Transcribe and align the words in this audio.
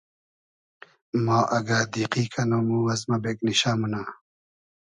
ما 1.25 1.39
اگۂ 1.57 1.79
دیقی 1.91 2.23
کئنوم 2.33 2.67
او 2.75 2.79
از 2.93 3.01
مۂ 3.09 3.15
بېگنیشۂ 3.23 3.71
مونۂ 3.79 4.01